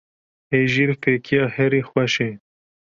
Hejîr 0.51 0.89
fêkiya 1.01 1.45
herî 1.55 1.81
xweş 1.89 2.15
e. 2.27 2.29